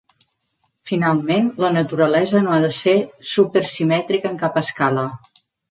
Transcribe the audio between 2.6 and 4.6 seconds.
de ser supersimètrica en